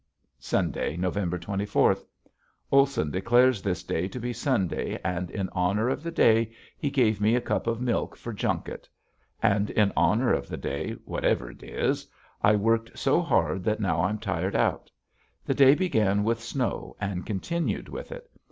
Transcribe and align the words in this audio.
Sunday, 0.39 0.97
November 0.97 1.37
twenty 1.37 1.63
fourth. 1.67 2.03
Olson 2.71 3.11
declares 3.11 3.61
this 3.61 3.83
day 3.83 4.07
to 4.07 4.19
be 4.19 4.33
Sunday 4.33 4.99
and 5.03 5.29
in 5.29 5.47
honor 5.51 5.89
of 5.89 6.01
the 6.01 6.09
day 6.09 6.51
he 6.75 6.89
gave 6.89 7.21
me 7.21 7.35
a 7.35 7.39
cup 7.39 7.67
of 7.67 7.79
milk 7.83 8.15
for 8.17 8.33
junket. 8.33 8.89
And 9.43 9.69
in 9.69 9.93
honor 9.95 10.33
of 10.33 10.49
the 10.49 10.57
day, 10.57 10.93
whatever 11.05 11.51
it 11.51 11.61
is, 11.61 12.07
I 12.41 12.55
worked 12.55 12.97
so 12.97 13.21
hard 13.21 13.63
that 13.65 13.79
now 13.79 14.01
I'm 14.01 14.17
tired 14.17 14.55
out. 14.55 14.89
The 15.45 15.53
day 15.53 15.75
began 15.75 16.23
with 16.23 16.39
snow 16.41 16.95
and 16.99 17.23
continued 17.23 17.87
with 17.87 18.11
it. 18.11 18.27